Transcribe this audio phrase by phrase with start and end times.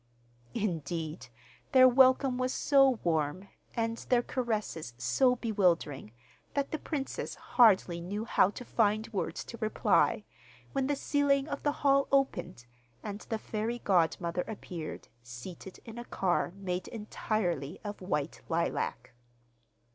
[0.55, 1.27] Indeed,
[1.73, 6.11] their welcome was so warm, and their caresses so bewildering,
[6.55, 10.23] that the princess hardly knew how to find words to reply,
[10.71, 12.65] when the ceiling of the hall opened,
[13.03, 19.13] and the fairy godmother appeared, seated in a car made entirely of white lilac.